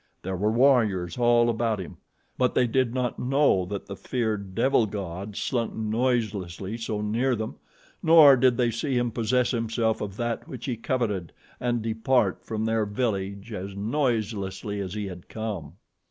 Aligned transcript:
There 0.23 0.35
were 0.35 0.51
warriors 0.51 1.19
all 1.19 1.47
about 1.47 1.77
him; 1.79 1.97
but 2.35 2.55
they 2.55 2.65
did 2.65 2.91
not 2.91 3.19
know 3.19 3.65
that 3.65 3.85
the 3.85 3.95
feared 3.95 4.55
devil 4.55 4.87
god 4.87 5.35
slunk 5.35 5.75
noiselessly 5.75 6.77
so 6.77 7.01
near 7.01 7.35
them, 7.35 7.57
nor 8.01 8.35
did 8.35 8.57
they 8.57 8.71
see 8.71 8.97
him 8.97 9.11
possess 9.11 9.51
himself 9.51 10.01
of 10.01 10.17
that 10.17 10.47
which 10.47 10.65
he 10.65 10.75
coveted 10.75 11.33
and 11.59 11.83
depart 11.83 12.43
from 12.43 12.65
their 12.65 12.87
village 12.87 13.53
as 13.53 13.75
noiselessly 13.75 14.79
as 14.79 14.95
he 14.95 15.05
had 15.05 15.29
come. 15.29 15.73